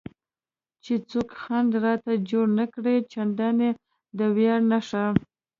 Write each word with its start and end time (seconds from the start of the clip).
چې 0.83 0.93
څوک 1.09 1.29
خنډ 1.41 1.71
راته 1.85 2.11
جوړ 2.29 2.45
نه 2.59 2.65
کړي، 2.73 2.95
چندانې 3.11 3.69
د 4.17 4.19
ویاړ 4.35 4.59
نښه. 4.71 5.05